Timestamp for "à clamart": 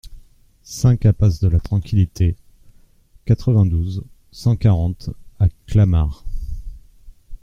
5.39-6.25